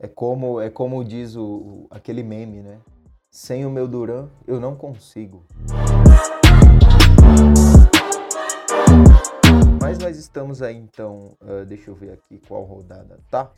é 0.00 0.08
como, 0.08 0.58
é 0.60 0.70
como 0.70 1.04
diz 1.04 1.36
o, 1.36 1.86
aquele 1.90 2.22
meme, 2.22 2.62
né? 2.62 2.80
Sem 3.30 3.66
o 3.66 3.70
meu 3.70 3.86
Duran, 3.86 4.28
eu 4.46 4.58
não 4.58 4.74
consigo. 4.74 5.44
Mas 9.80 9.98
nós 9.98 10.16
estamos 10.16 10.62
aí 10.62 10.76
então, 10.76 11.36
uh, 11.42 11.66
deixa 11.66 11.90
eu 11.90 11.94
ver 11.94 12.12
aqui 12.12 12.40
qual 12.48 12.64
rodada 12.64 13.18
tá. 13.30 13.50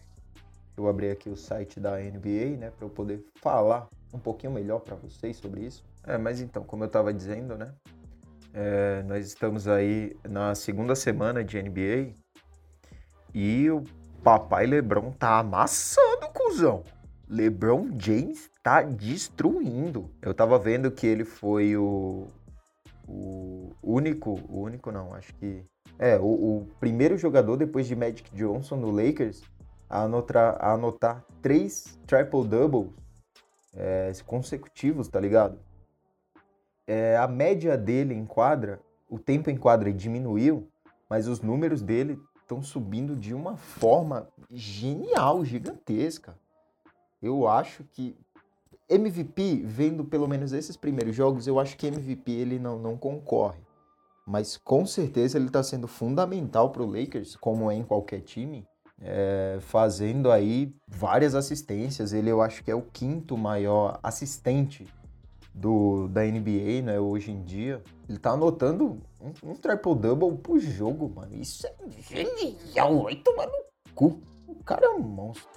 Eu 0.76 0.88
abri 0.88 1.10
aqui 1.10 1.30
o 1.30 1.36
site 1.36 1.78
da 1.78 1.96
NBA, 2.00 2.56
né, 2.58 2.72
para 2.76 2.84
eu 2.86 2.90
poder 2.90 3.24
falar 3.40 3.88
um 4.12 4.18
pouquinho 4.18 4.52
melhor 4.52 4.80
para 4.80 4.96
vocês 4.96 5.36
sobre 5.36 5.60
isso. 5.60 5.84
É, 6.04 6.18
mas 6.18 6.40
então, 6.40 6.64
como 6.64 6.82
eu 6.82 6.88
estava 6.88 7.14
dizendo, 7.14 7.56
né, 7.56 7.72
é, 8.52 9.04
nós 9.04 9.26
estamos 9.28 9.68
aí 9.68 10.16
na 10.28 10.56
segunda 10.56 10.96
semana 10.96 11.44
de 11.44 11.62
NBA 11.62 12.12
e 13.32 13.70
o 13.70 13.84
Papai 14.24 14.64
Lebron 14.64 15.12
tá 15.12 15.38
amassando, 15.38 16.30
cuzão. 16.32 16.82
LeBron 17.28 17.90
James 17.98 18.50
tá 18.62 18.80
destruindo. 18.80 20.10
Eu 20.22 20.32
tava 20.32 20.58
vendo 20.58 20.90
que 20.90 21.06
ele 21.06 21.26
foi 21.26 21.76
o, 21.76 22.28
o 23.06 23.70
único, 23.82 24.40
o 24.48 24.62
único 24.62 24.90
não, 24.90 25.12
acho 25.12 25.34
que 25.34 25.62
é 25.98 26.16
o, 26.18 26.24
o 26.24 26.68
primeiro 26.80 27.18
jogador 27.18 27.58
depois 27.58 27.86
de 27.86 27.94
Magic 27.94 28.34
Johnson 28.34 28.76
no 28.76 28.90
Lakers 28.90 29.42
a 29.90 30.04
anotar, 30.04 30.56
a 30.58 30.72
anotar 30.72 31.22
três 31.42 31.98
triple 32.06 32.48
doubles 32.48 32.90
é, 33.74 34.10
consecutivos, 34.24 35.06
tá 35.06 35.20
ligado? 35.20 35.58
É, 36.86 37.14
a 37.18 37.28
média 37.28 37.76
dele 37.76 38.14
em 38.14 38.24
quadra, 38.24 38.80
o 39.06 39.18
tempo 39.18 39.50
em 39.50 39.56
quadra 39.58 39.92
diminuiu, 39.92 40.66
mas 41.10 41.28
os 41.28 41.42
números 41.42 41.82
dele 41.82 42.18
estão 42.44 42.62
subindo 42.62 43.16
de 43.16 43.34
uma 43.34 43.56
forma 43.56 44.28
genial, 44.50 45.44
gigantesca. 45.44 46.38
Eu 47.20 47.48
acho 47.48 47.84
que 47.84 48.16
MVP, 48.88 49.62
vendo 49.64 50.04
pelo 50.04 50.28
menos 50.28 50.52
esses 50.52 50.76
primeiros 50.76 51.16
jogos, 51.16 51.46
eu 51.46 51.58
acho 51.58 51.76
que 51.76 51.86
MVP 51.86 52.30
ele 52.30 52.58
não, 52.58 52.78
não 52.78 52.96
concorre. 52.96 53.58
Mas 54.26 54.56
com 54.56 54.86
certeza 54.86 55.38
ele 55.38 55.46
está 55.46 55.62
sendo 55.62 55.88
fundamental 55.88 56.70
para 56.70 56.82
o 56.82 56.86
Lakers, 56.86 57.34
como 57.36 57.70
é 57.70 57.74
em 57.74 57.82
qualquer 57.82 58.20
time, 58.20 58.66
é, 59.00 59.58
fazendo 59.60 60.30
aí 60.30 60.74
várias 60.86 61.34
assistências. 61.34 62.12
Ele 62.12 62.30
eu 62.30 62.42
acho 62.42 62.62
que 62.62 62.70
é 62.70 62.74
o 62.74 62.82
quinto 62.82 63.36
maior 63.36 63.98
assistente 64.02 64.86
do, 65.54 66.08
da 66.08 66.22
NBA, 66.24 66.82
né, 66.82 66.98
hoje 66.98 67.30
em 67.30 67.42
dia, 67.44 67.80
ele 68.08 68.18
tá 68.18 68.32
anotando 68.32 69.00
um, 69.20 69.50
um 69.50 69.54
triple-double 69.54 70.36
por 70.38 70.58
jogo, 70.58 71.08
mano. 71.14 71.32
Isso 71.36 71.66
é 71.66 71.74
genial, 72.10 73.04
vai 73.04 73.14
tomar 73.14 73.46
no 73.46 73.64
cu. 73.94 74.20
O 74.48 74.62
cara 74.64 74.86
é 74.86 74.90
um 74.90 75.00
monstro. 75.00 75.48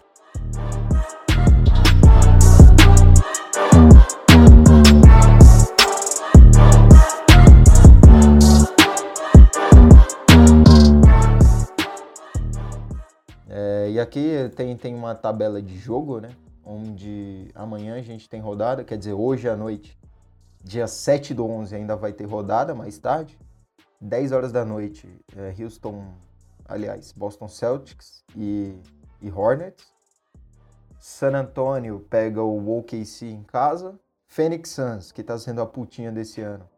É, 13.50 13.90
e 13.90 14.00
aqui 14.00 14.50
tem, 14.56 14.78
tem 14.78 14.94
uma 14.94 15.16
tabela 15.16 15.60
de 15.60 15.76
jogo, 15.76 16.20
né? 16.20 16.30
Onde 16.68 17.50
amanhã 17.56 17.96
a 17.96 18.02
gente 18.02 18.30
tem 18.30 18.42
rodada, 18.42 18.84
quer 18.84 18.98
dizer, 18.98 19.14
hoje 19.14 19.48
à 19.48 19.56
noite, 19.56 19.98
dia 20.62 20.86
7 20.86 21.34
do 21.34 21.46
11 21.46 21.74
ainda 21.74 21.96
vai 21.96 22.12
ter 22.12 22.26
rodada 22.26 22.76
mais 22.76 22.98
tarde. 22.98 23.40
10 24.02 24.34
horas 24.34 24.52
da 24.52 24.66
noite, 24.66 25.10
é, 25.36 25.56
Houston, 25.58 26.14
aliás, 26.66 27.14
Boston 27.14 27.48
Celtics 27.48 28.24
e, 28.36 28.78
e 29.22 29.32
Hornets. 29.32 29.94
San 31.00 31.36
Antonio 31.36 32.06
pega 32.10 32.44
o 32.44 32.78
OKC 32.78 33.28
em 33.28 33.44
casa. 33.44 33.98
Phoenix 34.28 34.72
Suns, 34.72 35.12
que 35.12 35.22
está 35.22 35.40
sendo 35.40 35.62
a 35.62 35.66
putinha 35.66 36.12
desse 36.12 36.42
ano, 36.42 36.70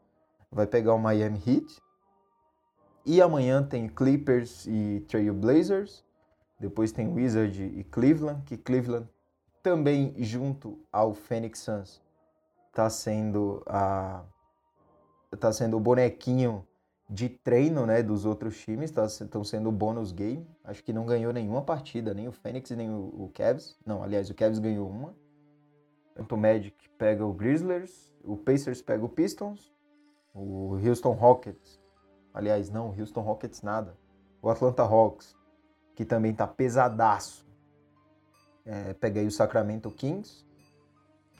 vai 0.51 0.67
pegar 0.67 0.93
o 0.93 0.99
Miami 0.99 1.41
Heat. 1.45 1.81
E 3.05 3.21
amanhã 3.21 3.63
tem 3.63 3.89
Clippers 3.89 4.67
e 4.67 5.03
Trail 5.07 5.33
Blazers. 5.33 6.05
Depois 6.59 6.91
tem 6.91 7.07
Wizard 7.07 7.63
e 7.63 7.83
Cleveland, 7.85 8.43
que 8.45 8.55
Cleveland 8.55 9.07
também 9.61 10.13
junto 10.17 10.79
ao 10.91 11.13
Phoenix 11.13 11.59
Suns 11.59 12.01
está 12.67 12.89
sendo 12.89 13.63
a 13.67 14.23
tá 15.39 15.51
sendo 15.51 15.77
o 15.77 15.79
bonequinho 15.79 16.65
de 17.09 17.27
treino, 17.27 17.85
né, 17.85 18.03
dos 18.03 18.23
outros 18.23 18.59
times, 18.59 18.91
estão 18.91 19.27
tá, 19.27 19.43
sendo 19.43 19.69
o 19.69 19.71
bônus 19.71 20.11
game. 20.11 20.47
Acho 20.63 20.83
que 20.83 20.93
não 20.93 21.05
ganhou 21.05 21.33
nenhuma 21.33 21.61
partida, 21.63 22.13
nem 22.13 22.27
o 22.27 22.31
Phoenix 22.31 22.69
nem 22.71 22.89
o, 22.89 23.23
o 23.23 23.31
Cavs. 23.33 23.77
Não, 23.83 24.03
aliás, 24.03 24.29
o 24.29 24.35
Cavs 24.35 24.59
ganhou 24.59 24.87
uma. 24.87 25.15
O 26.15 26.37
Magic 26.37 26.89
pega 26.97 27.25
o 27.25 27.33
Grizzlies, 27.33 28.13
o 28.23 28.37
Pacers 28.37 28.81
pega 28.81 29.03
o 29.03 29.09
Pistons, 29.09 29.73
o 30.33 30.77
Houston 30.85 31.13
Rockets. 31.13 31.79
Aliás, 32.33 32.69
não, 32.69 32.89
o 32.89 32.99
Houston 32.99 33.21
Rockets 33.21 33.61
nada. 33.63 33.97
O 34.41 34.49
Atlanta 34.49 34.83
Hawks, 34.83 35.35
que 35.95 36.05
também 36.05 36.33
tá 36.33 36.45
pesadaço 36.45 37.48
é, 38.69 38.93
pega 38.93 39.19
aí 39.19 39.27
o 39.27 39.31
Sacramento 39.31 39.89
Kings. 39.89 40.45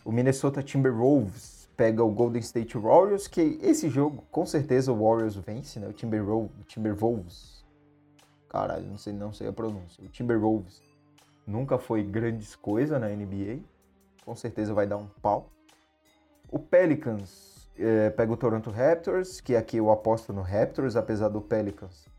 O 0.03 0.12
Minnesota 0.12 0.63
Timberwolves 0.63 1.69
pega 1.77 2.03
o 2.03 2.09
Golden 2.09 2.39
State 2.41 2.77
Warriors, 2.77 3.27
que 3.27 3.59
esse 3.62 3.89
jogo, 3.89 4.24
com 4.31 4.45
certeza, 4.45 4.91
o 4.91 5.03
Warriors 5.03 5.36
vence, 5.36 5.79
né? 5.79 5.88
O 5.88 5.93
Timberwolves, 5.93 6.51
Timberwolves 6.67 7.59
caralho, 8.50 8.88
não 8.88 8.98
sei, 8.98 9.13
não 9.13 9.31
sei 9.31 9.48
a 9.48 9.53
pronúncia. 9.53 10.03
O 10.03 10.07
Timberwolves 10.07 10.81
nunca 11.45 11.77
foi 11.77 12.03
grandes 12.03 12.55
coisas 12.55 13.00
na 13.00 13.07
NBA. 13.07 13.59
Com 14.25 14.36
certeza 14.36 14.74
vai 14.74 14.88
dar 14.88 14.98
um 14.98 15.07
pau. 15.21 15.51
O 16.51 16.57
Pelicans 16.57 17.69
é, 17.77 18.09
pega 18.09 18.33
o 18.33 18.38
Toronto 18.38 18.71
Raptors, 18.71 19.39
que 19.39 19.55
aqui 19.55 19.77
eu 19.77 19.91
aposto 19.91 20.33
no 20.33 20.41
Raptors, 20.41 20.95
apesar 20.95 21.29
do 21.29 21.39
Pelicans 21.39 22.09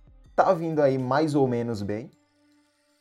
tá 0.45 0.55
vindo 0.55 0.81
aí 0.81 0.97
mais 0.97 1.35
ou 1.35 1.47
menos 1.47 1.83
bem. 1.83 2.11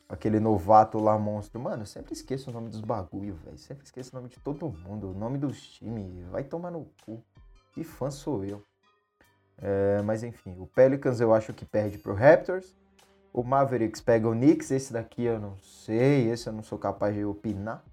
Aquele 0.10 0.40
novato 0.40 0.98
lá 0.98 1.18
monstro. 1.18 1.62
Mano, 1.62 1.84
eu 1.84 1.86
sempre 1.86 2.14
esqueço 2.14 2.50
o 2.50 2.54
nome 2.54 2.70
dos 2.70 2.82
bagulho, 2.82 3.36
velho. 3.36 3.58
Sempre 3.60 3.86
esqueço 3.86 4.10
o 4.12 4.16
nome 4.16 4.30
de 4.30 4.40
todo 4.40 4.68
mundo, 4.68 5.12
o 5.12 5.14
nome 5.14 5.38
dos 5.38 5.62
times. 5.62 6.28
Vai 6.30 6.44
tomar 6.44 6.72
no 6.72 6.88
cu. 7.06 7.24
Que 7.72 7.84
fã 7.84 8.10
sou 8.10 8.44
eu. 8.44 8.64
É, 9.62 10.02
mas 10.02 10.24
enfim, 10.24 10.56
o 10.58 10.66
Pelicans 10.66 11.22
eu 11.22 11.34
acho 11.34 11.54
que 11.54 11.64
perde 11.64 12.00
pro 12.00 12.16
Raptors. 12.16 12.76
O 13.32 13.44
Mavericks 13.44 14.02
pega 14.02 14.28
o 14.28 14.32
Knicks. 14.32 14.72
Esse 14.72 14.92
daqui 14.92 15.24
eu 15.24 15.40
não 15.40 15.56
sei. 15.60 16.32
Esse 16.32 16.50
eu 16.50 16.54
não 16.54 16.64
sou 16.64 16.80
capaz 16.80 17.14
de 17.14 17.24
opinar. 17.24 17.84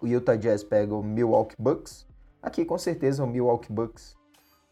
O 0.00 0.06
Utah 0.06 0.36
Jazz 0.36 0.62
pega 0.62 0.94
o 0.94 1.02
Milwaukee 1.02 1.56
Bucks. 1.58 2.06
Aqui 2.40 2.64
com 2.64 2.78
certeza 2.78 3.24
o 3.24 3.26
Milwaukee 3.26 3.72
Bucks 3.72 4.16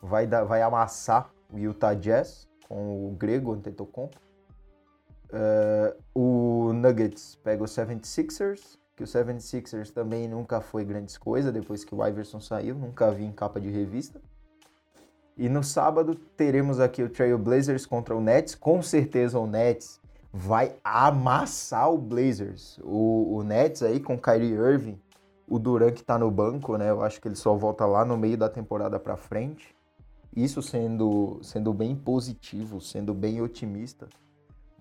vai, 0.00 0.26
dar, 0.26 0.44
vai 0.44 0.62
amassar 0.62 1.32
o 1.50 1.58
Utah 1.58 1.94
Jazz 1.94 2.46
com 2.68 3.08
o 3.08 3.10
grego 3.12 3.52
Antetokounmpo. 3.52 4.20
Uh, 5.32 5.96
o 6.14 6.72
Nuggets 6.74 7.36
pega 7.42 7.62
o 7.62 7.66
76ers, 7.66 8.78
que 8.94 9.02
o 9.02 9.06
76ers 9.06 9.90
também 9.90 10.28
nunca 10.28 10.60
foi 10.60 10.84
grandes 10.84 11.16
coisas 11.16 11.52
depois 11.52 11.84
que 11.84 11.94
o 11.94 12.06
Iverson 12.06 12.38
saiu, 12.38 12.74
nunca 12.74 13.10
vi 13.10 13.24
em 13.24 13.32
capa 13.32 13.58
de 13.58 13.70
revista. 13.70 14.20
E 15.36 15.48
no 15.48 15.64
sábado 15.64 16.14
teremos 16.14 16.78
aqui 16.78 17.02
o 17.02 17.08
Trail 17.08 17.38
Blazers 17.38 17.86
contra 17.86 18.14
o 18.14 18.20
Nets, 18.20 18.54
com 18.54 18.82
certeza 18.82 19.38
o 19.38 19.46
Nets 19.46 20.02
vai 20.32 20.74
amassar 20.82 21.92
o 21.92 21.98
Blazers. 21.98 22.78
O, 22.82 23.36
o 23.36 23.42
Nets 23.42 23.82
aí 23.82 24.00
com 24.00 24.18
Kyrie 24.18 24.52
Irving, 24.52 24.98
o 25.46 25.58
Durant 25.58 25.94
que 25.94 26.02
tá 26.02 26.18
no 26.18 26.30
banco, 26.30 26.76
né? 26.76 26.90
Eu 26.90 27.02
acho 27.02 27.20
que 27.20 27.28
ele 27.28 27.34
só 27.34 27.54
volta 27.54 27.84
lá 27.84 28.04
no 28.04 28.16
meio 28.16 28.38
da 28.38 28.48
temporada 28.48 28.98
para 28.98 29.16
frente. 29.16 29.74
Isso 30.34 30.62
sendo, 30.62 31.38
sendo 31.42 31.74
bem 31.74 31.94
positivo, 31.94 32.80
sendo 32.80 33.12
bem 33.12 33.42
otimista. 33.42 34.08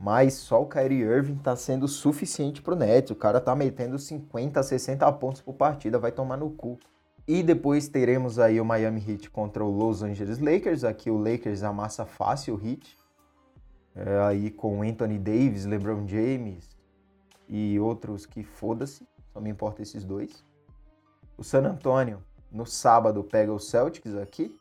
Mas 0.01 0.33
só 0.33 0.63
o 0.63 0.65
Kyrie 0.65 1.03
Irving 1.03 1.35
tá 1.35 1.55
sendo 1.55 1.87
suficiente 1.87 2.59
pro 2.59 2.75
Nets. 2.75 3.11
O 3.11 3.15
cara 3.15 3.39
tá 3.39 3.55
metendo 3.55 3.99
50, 3.99 4.63
60 4.63 5.11
pontos 5.13 5.41
por 5.41 5.53
partida, 5.53 5.99
vai 5.99 6.11
tomar 6.11 6.37
no 6.37 6.49
cu. 6.49 6.79
E 7.27 7.43
depois 7.43 7.87
teremos 7.87 8.39
aí 8.39 8.59
o 8.59 8.65
Miami 8.65 8.99
Heat 9.07 9.29
contra 9.29 9.63
o 9.63 9.69
Los 9.69 10.01
Angeles 10.01 10.39
Lakers. 10.39 10.83
Aqui 10.83 11.11
o 11.11 11.19
Lakers 11.19 11.61
amassa 11.61 12.03
fácil 12.03 12.55
o 12.55 12.67
Heat. 12.67 12.97
É, 13.95 14.19
aí 14.21 14.49
com 14.49 14.81
Anthony 14.81 15.19
Davis, 15.19 15.65
LeBron 15.65 16.07
James 16.07 16.67
e 17.47 17.79
outros 17.79 18.25
que 18.25 18.43
foda-se. 18.43 19.07
Só 19.31 19.39
me 19.39 19.51
importa 19.51 19.83
esses 19.83 20.03
dois. 20.03 20.43
O 21.37 21.43
San 21.43 21.61
Antonio 21.61 22.23
no 22.51 22.65
sábado 22.65 23.23
pega 23.23 23.53
o 23.53 23.59
Celtics 23.59 24.15
aqui. 24.15 24.57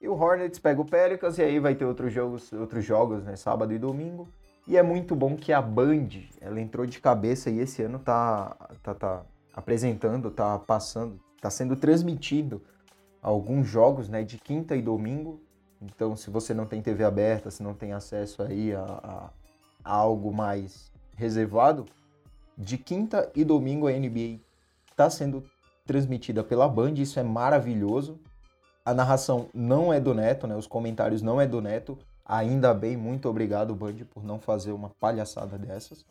E 0.00 0.08
o 0.08 0.14
Hornets 0.14 0.58
pega 0.58 0.80
o 0.80 0.84
Pelicans 0.84 1.38
e 1.38 1.42
aí 1.42 1.60
vai 1.60 1.76
ter 1.76 1.84
outros 1.84 2.12
jogos, 2.12 2.52
outros 2.52 2.84
jogos, 2.84 3.22
né, 3.22 3.36
sábado 3.36 3.72
e 3.72 3.78
domingo. 3.78 4.26
E 4.68 4.76
é 4.76 4.82
muito 4.82 5.16
bom 5.16 5.34
que 5.34 5.50
a 5.50 5.62
Band, 5.62 6.08
ela 6.42 6.60
entrou 6.60 6.84
de 6.84 7.00
cabeça 7.00 7.48
e 7.48 7.58
esse 7.58 7.82
ano 7.82 7.98
tá, 7.98 8.54
tá, 8.82 8.94
tá 8.94 9.22
apresentando, 9.54 10.30
tá 10.30 10.58
passando, 10.58 11.18
tá 11.40 11.48
sendo 11.48 11.74
transmitido 11.74 12.60
alguns 13.22 13.66
jogos, 13.66 14.10
né, 14.10 14.22
de 14.22 14.36
quinta 14.36 14.76
e 14.76 14.82
domingo. 14.82 15.40
Então, 15.80 16.14
se 16.14 16.28
você 16.28 16.52
não 16.52 16.66
tem 16.66 16.82
TV 16.82 17.02
aberta, 17.02 17.50
se 17.50 17.62
não 17.62 17.72
tem 17.72 17.94
acesso 17.94 18.42
aí 18.42 18.74
a, 18.74 18.82
a, 18.82 19.30
a 19.82 19.94
algo 19.94 20.30
mais 20.34 20.92
reservado, 21.16 21.86
de 22.56 22.76
quinta 22.76 23.32
e 23.34 23.44
domingo 23.44 23.88
a 23.88 23.92
NBA 23.92 24.38
está 24.90 25.08
sendo 25.08 25.44
transmitida 25.86 26.44
pela 26.44 26.68
Band, 26.68 26.92
isso 26.92 27.18
é 27.18 27.22
maravilhoso. 27.22 28.20
A 28.84 28.92
narração 28.92 29.48
não 29.54 29.90
é 29.90 29.98
do 29.98 30.12
Neto, 30.12 30.46
né? 30.46 30.54
Os 30.54 30.66
comentários 30.66 31.22
não 31.22 31.40
é 31.40 31.46
do 31.46 31.62
Neto. 31.62 31.98
Ainda 32.28 32.74
bem, 32.74 32.94
muito 32.94 33.26
obrigado, 33.28 33.74
Band, 33.74 34.04
por 34.12 34.22
não 34.22 34.38
fazer 34.38 34.72
uma 34.72 34.90
palhaçada 34.90 35.56
dessas. 35.56 36.04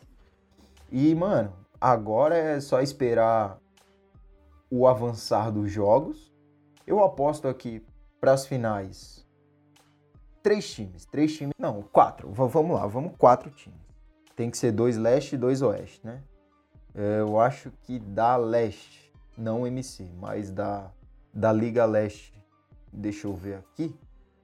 E, 0.92 1.14
mano, 1.14 1.54
agora 1.80 2.36
é 2.36 2.60
só 2.60 2.82
esperar 2.82 3.60
o 4.70 4.88
avançar 4.88 5.52
dos 5.52 5.72
jogos. 5.72 6.34
Eu 6.88 7.04
aposto 7.04 7.48
aqui 7.48 7.86
para 8.20 8.34
as 8.34 8.48
finais 8.48 9.24
três 10.42 10.74
times, 10.74 11.06
três 11.06 11.38
times, 11.38 11.54
não, 11.60 11.84
quatro. 11.84 12.32
V 12.32 12.48
vamos 12.48 12.76
lá, 12.76 12.88
vamos 12.88 13.14
quatro 13.18 13.52
times. 13.52 13.80
Tem 14.36 14.50
que 14.50 14.58
ser 14.58 14.72
dois 14.72 14.98
leste 14.98 15.36
e 15.36 15.38
dois 15.38 15.62
oeste, 15.62 16.00
né? 16.04 16.24
É, 16.96 17.20
eu 17.20 17.40
acho 17.40 17.70
que 17.84 18.00
da 18.00 18.36
leste, 18.36 19.14
não 19.38 19.68
MC, 19.68 20.10
mas 20.20 20.50
da, 20.50 20.90
da 21.32 21.54
Liga 21.54 21.86
Leste 21.86 22.38
Deixa 22.92 23.28
eu 23.28 23.34
ver 23.36 23.58
aqui. 23.58 23.96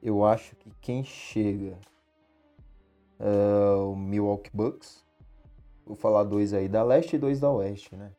Eu 0.03 0.25
acho 0.25 0.53
que 0.57 0.69
quem 0.81 1.01
chega 1.01 1.77
é 3.17 3.75
o 3.77 3.95
Milwaukee 3.95 4.51
Bucks. 4.53 5.01
Vou 5.85 5.95
falar 5.95 6.25
dois 6.25 6.53
aí 6.53 6.67
da 6.67 6.83
leste 6.83 7.15
e 7.15 7.19
dois 7.19 7.39
da 7.39 7.49
oeste, 7.49 7.95
né? 7.95 8.11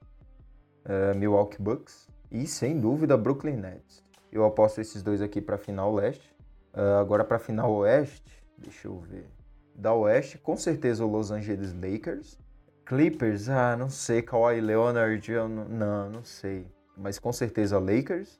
É, 0.86 1.12
Milwaukee 1.14 1.60
Bucks 1.60 2.08
e 2.30 2.46
sem 2.46 2.80
dúvida 2.80 3.18
Brooklyn 3.18 3.56
Nets. 3.56 4.02
Eu 4.32 4.46
aposto 4.46 4.80
esses 4.80 5.02
dois 5.02 5.20
aqui 5.20 5.42
para 5.42 5.58
final 5.58 5.94
leste. 5.94 6.34
É, 6.72 6.80
agora 6.94 7.22
para 7.22 7.38
final 7.38 7.70
oeste, 7.70 8.42
deixa 8.56 8.88
eu 8.88 8.98
ver. 9.00 9.28
Da 9.74 9.92
oeste, 9.92 10.38
com 10.38 10.56
certeza 10.56 11.04
o 11.04 11.10
Los 11.10 11.30
Angeles 11.30 11.74
Lakers. 11.74 12.38
Clippers, 12.86 13.50
ah, 13.50 13.76
não 13.76 13.90
sei. 13.90 14.22
Kawhi 14.22 14.60
Leonard, 14.60 15.30
eu 15.30 15.48
não, 15.48 15.68
não, 15.68 16.10
não 16.10 16.24
sei. 16.24 16.66
Mas 16.96 17.18
com 17.18 17.32
certeza 17.32 17.78
Lakers. 17.78 18.38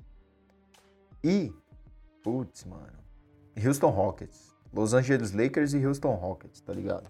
E 1.22 1.52
Putz, 2.24 2.64
mano. 2.64 3.03
Houston 3.56 3.90
Rockets. 3.90 4.54
Los 4.72 4.92
Angeles 4.92 5.32
Lakers 5.32 5.72
e 5.72 5.84
Houston 5.84 6.14
Rockets, 6.14 6.60
tá 6.60 6.72
ligado? 6.72 7.08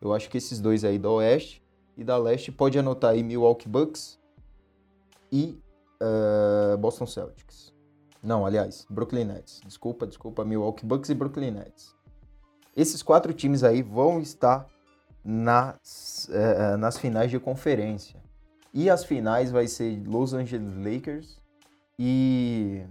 Eu 0.00 0.12
acho 0.14 0.30
que 0.30 0.38
esses 0.38 0.58
dois 0.58 0.82
aí 0.84 0.98
da 0.98 1.10
Oeste 1.10 1.62
e 1.96 2.02
da 2.02 2.16
Leste 2.16 2.50
pode 2.50 2.78
anotar 2.78 3.10
aí 3.10 3.22
Milwaukee 3.22 3.68
Bucks 3.68 4.18
e 5.30 5.60
uh, 6.02 6.76
Boston 6.78 7.06
Celtics. 7.06 7.72
Não, 8.22 8.46
aliás, 8.46 8.86
Brooklyn 8.88 9.24
Nets. 9.24 9.60
Desculpa, 9.64 10.06
desculpa, 10.06 10.44
Milwaukee 10.44 10.86
Bucks 10.86 11.10
e 11.10 11.14
Brooklyn 11.14 11.50
Nets. 11.50 11.94
Esses 12.76 13.02
quatro 13.02 13.32
times 13.32 13.62
aí 13.62 13.82
vão 13.82 14.20
estar 14.20 14.66
nas, 15.24 16.28
uh, 16.30 16.76
nas 16.78 16.98
finais 16.98 17.30
de 17.30 17.38
conferência. 17.38 18.20
E 18.72 18.88
as 18.88 19.04
finais 19.04 19.50
vai 19.50 19.66
ser 19.66 20.02
Los 20.06 20.32
Angeles 20.32 20.74
Lakers 20.76 21.42
e 21.98 22.82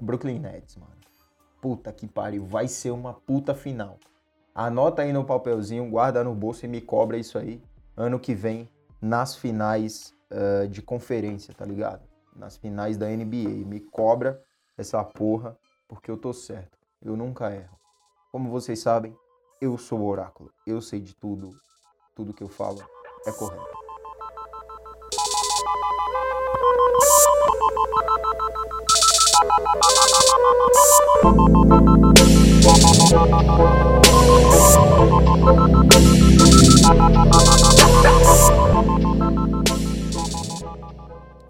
Brooklyn 0.00 0.38
Nets, 0.38 0.76
mano. 0.76 1.01
Puta 1.62 1.92
que 1.92 2.06
pariu, 2.06 2.44
vai 2.44 2.68
ser 2.68 2.90
uma 2.90 3.14
puta 3.14 3.54
final. 3.54 3.96
Anota 4.54 5.00
aí 5.00 5.12
no 5.14 5.24
papelzinho, 5.24 5.88
guarda 5.88 6.22
no 6.22 6.34
bolso 6.34 6.66
e 6.66 6.68
me 6.68 6.82
cobra 6.82 7.16
isso 7.16 7.38
aí 7.38 7.62
ano 7.96 8.18
que 8.18 8.34
vem 8.34 8.68
nas 9.00 9.36
finais 9.36 10.12
uh, 10.30 10.66
de 10.68 10.82
conferência, 10.82 11.54
tá 11.54 11.64
ligado? 11.64 12.02
Nas 12.34 12.56
finais 12.56 12.96
da 12.96 13.06
NBA. 13.06 13.64
Me 13.66 13.80
cobra 13.80 14.42
essa 14.76 15.02
porra, 15.04 15.56
porque 15.88 16.10
eu 16.10 16.16
tô 16.16 16.32
certo. 16.32 16.76
Eu 17.00 17.16
nunca 17.16 17.54
erro. 17.54 17.78
Como 18.30 18.50
vocês 18.50 18.80
sabem, 18.80 19.16
eu 19.60 19.78
sou 19.78 20.00
o 20.00 20.06
oráculo. 20.06 20.50
Eu 20.66 20.80
sei 20.80 21.00
de 21.00 21.14
tudo. 21.14 21.50
Tudo 22.14 22.34
que 22.34 22.42
eu 22.42 22.48
falo 22.48 22.82
é 23.26 23.32
correto. 23.32 23.82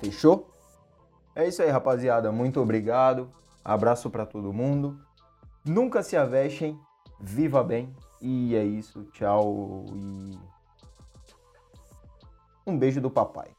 Fechou? 0.00 0.50
É 1.34 1.48
isso 1.48 1.62
aí, 1.62 1.70
rapaziada. 1.70 2.30
Muito 2.32 2.60
obrigado. 2.60 3.30
Abraço 3.64 4.10
para 4.10 4.26
todo 4.26 4.52
mundo. 4.52 4.98
Nunca 5.64 6.02
se 6.02 6.16
avexem. 6.16 6.78
Viva 7.20 7.62
bem. 7.62 7.94
E 8.20 8.54
é 8.54 8.64
isso. 8.64 9.04
Tchau. 9.12 9.86
E 9.94 10.38
um 12.66 12.78
beijo 12.78 13.00
do 13.00 13.10
papai. 13.10 13.50